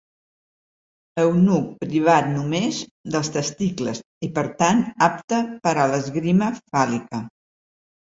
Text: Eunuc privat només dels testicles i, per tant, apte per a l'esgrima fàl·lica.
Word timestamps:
Eunuc 1.23 1.65
privat 1.91 2.29
només 2.37 2.79
dels 3.15 3.29
testicles 3.35 4.01
i, 4.29 4.31
per 4.37 4.45
tant, 4.63 4.81
apte 5.09 5.43
per 5.67 5.75
a 5.83 5.85
l'esgrima 5.93 6.49
fàl·lica. 6.57 7.21